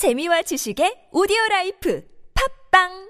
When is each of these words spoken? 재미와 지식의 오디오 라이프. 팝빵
재미와 0.00 0.40
지식의 0.48 1.12
오디오 1.12 1.36
라이프. 1.50 2.00
팝빵 2.32 3.09